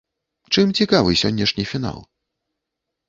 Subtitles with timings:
[0.53, 2.03] Чым цікавы сённяшні фінал?